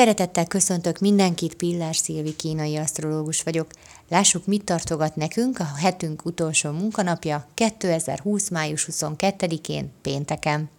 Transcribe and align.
Szeretettel 0.00 0.46
köszöntök 0.46 0.98
mindenkit, 0.98 1.54
Pillár 1.54 1.96
Szilvi 1.96 2.36
kínai 2.36 2.76
asztrológus 2.76 3.42
vagyok. 3.42 3.66
Lássuk, 4.08 4.46
mit 4.46 4.64
tartogat 4.64 5.16
nekünk 5.16 5.58
a 5.58 5.68
hetünk 5.80 6.24
utolsó 6.24 6.70
munkanapja 6.70 7.46
2020. 7.54 8.48
május 8.48 8.88
22-én, 8.92 9.90
pénteken. 10.02 10.70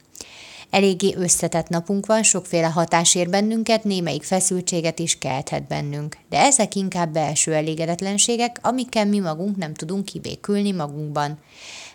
Eléggé 0.69 1.13
összetett 1.17 1.67
napunk 1.67 2.05
van, 2.05 2.23
sokféle 2.23 2.67
hatás 2.67 3.15
ér 3.15 3.29
bennünket, 3.29 3.83
némelyik 3.83 4.23
feszültséget 4.23 4.99
is 4.99 5.17
kelthet 5.17 5.67
bennünk. 5.67 6.17
De 6.29 6.37
ezek 6.37 6.75
inkább 6.75 7.13
belső 7.13 7.53
elégedetlenségek, 7.53 8.59
amikkel 8.61 9.05
mi 9.05 9.19
magunk 9.19 9.57
nem 9.57 9.73
tudunk 9.73 10.05
kibékülni 10.05 10.71
magunkban. 10.71 11.39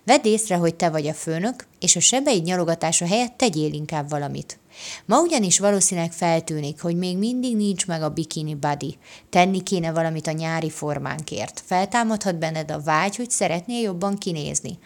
Vedd 0.04 0.26
észre, 0.26 0.56
hogy 0.56 0.74
te 0.74 0.90
vagy 0.90 1.06
a 1.06 1.14
főnök, 1.14 1.66
és 1.80 1.96
a 1.96 2.00
sebeid 2.00 2.44
nyalogatása 2.44 3.06
helyett 3.06 3.36
tegyél 3.36 3.72
inkább 3.72 4.08
valamit. 4.08 4.58
Ma 5.04 5.20
ugyanis 5.20 5.58
valószínűleg 5.58 6.12
feltűnik, 6.12 6.80
hogy 6.80 6.96
még 6.96 7.18
mindig 7.18 7.56
nincs 7.56 7.86
meg 7.86 8.02
a 8.02 8.10
bikini 8.10 8.54
body. 8.54 8.98
Tenni 9.30 9.62
kéne 9.62 9.92
valamit 9.92 10.26
a 10.26 10.32
nyári 10.32 10.70
formánkért. 10.70 11.62
Feltámadhat 11.66 12.38
benned 12.38 12.70
a 12.70 12.80
vágy, 12.80 13.16
hogy 13.16 13.30
szeretnél 13.30 13.80
jobban 13.80 14.16
kinézni. 14.16 14.78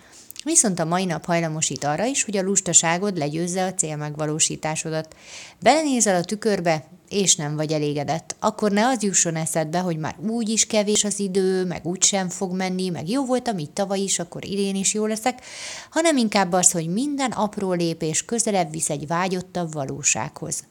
Viszont 0.45 0.79
a 0.79 0.85
mai 0.85 1.05
nap 1.05 1.25
hajlamosít 1.25 1.85
arra 1.85 2.05
is, 2.05 2.25
hogy 2.25 2.37
a 2.37 2.43
lustaságod 2.43 3.17
legyőzze 3.17 3.65
a 3.65 3.75
cél 3.75 3.97
megvalósításodat. 3.97 5.17
Belenézel 5.61 6.17
a 6.17 6.25
tükörbe, 6.25 6.85
és 7.11 7.37
nem 7.37 7.57
vagy 7.57 7.73
elégedett, 7.73 8.37
akkor 8.39 8.71
ne 8.71 8.87
az 8.87 9.03
jusson 9.03 9.37
eszedbe, 9.37 9.79
hogy 9.79 9.97
már 9.97 10.17
úgy 10.29 10.49
is 10.49 10.67
kevés 10.67 11.05
az 11.05 11.19
idő, 11.19 11.65
meg 11.65 11.87
úgy 11.87 12.03
sem 12.03 12.29
fog 12.29 12.53
menni, 12.53 12.89
meg 12.89 13.09
jó 13.09 13.25
voltam 13.25 13.59
így 13.59 13.71
tavaly 13.71 14.01
is, 14.01 14.19
akkor 14.19 14.45
idén 14.45 14.75
is 14.75 14.95
jó 14.95 15.07
leszek, 15.07 15.43
hanem 15.91 16.17
inkább 16.17 16.53
az, 16.53 16.71
hogy 16.71 16.89
minden 16.89 17.31
apró 17.31 17.73
lépés 17.73 18.25
közelebb 18.25 18.71
visz 18.71 18.91
egy 18.91 19.07
vágyottabb 19.07 19.73
valósághoz. 19.73 20.65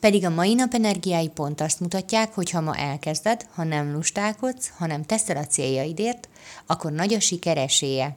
Pedig 0.00 0.24
a 0.24 0.30
mai 0.30 0.54
nap 0.54 0.74
energiái 0.74 1.28
pont 1.28 1.60
azt 1.60 1.80
mutatják, 1.80 2.34
hogy 2.34 2.50
ha 2.50 2.60
ma 2.60 2.76
elkezded, 2.76 3.46
ha 3.54 3.64
nem 3.64 3.92
lustálkodsz, 3.92 4.70
hanem 4.76 5.02
teszel 5.02 5.36
a 5.36 5.46
céljaidért, 5.46 6.28
akkor 6.66 6.92
nagy 6.92 7.14
a 7.14 7.20
siker 7.20 7.56
esélye. 7.56 8.16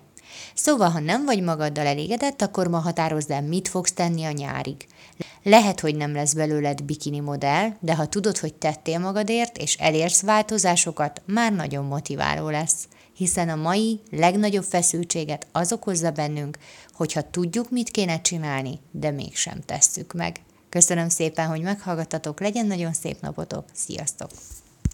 Szóval, 0.54 0.90
ha 0.90 1.00
nem 1.00 1.26
vagy 1.26 1.42
magaddal 1.42 1.86
elégedett, 1.86 2.42
akkor 2.42 2.68
ma 2.68 2.78
határozd 2.78 3.32
el, 3.32 3.42
mit 3.42 3.68
fogsz 3.68 3.92
tenni 3.92 4.24
a 4.24 4.32
nyárig. 4.32 4.88
Lehet, 5.44 5.80
hogy 5.80 5.96
nem 5.96 6.14
lesz 6.14 6.34
belőled 6.34 6.84
bikini 6.84 7.20
modell, 7.20 7.70
de 7.80 7.96
ha 7.96 8.08
tudod, 8.08 8.38
hogy 8.38 8.54
tettél 8.54 9.00
magadért, 9.00 9.58
és 9.58 9.76
elérsz 9.76 10.22
változásokat, 10.22 11.22
már 11.26 11.54
nagyon 11.54 11.86
motiváló 11.86 12.50
lesz. 12.50 12.88
Hiszen 13.14 13.50
a 13.50 13.56
mai 13.56 14.00
legnagyobb 14.12 14.64
feszültséget 14.64 15.48
az 15.52 15.74
okozza 15.74 16.12
bennünk, 16.12 16.58
hogyha 16.94 17.30
tudjuk, 17.30 17.70
mit 17.70 17.90
kéne 17.90 18.22
csinálni, 18.22 18.80
de 18.92 19.12
mégsem 19.12 19.62
tesszük 19.66 20.14
meg. 20.14 20.42
Köszönöm 20.70 21.10
szépen, 21.10 21.48
hogy 21.48 21.62
meghallgattatok, 21.62 22.40
legyen 22.40 22.66
nagyon 22.66 22.94
szép 22.94 23.22
napotok, 23.22 23.66
sziasztok! 23.74 24.30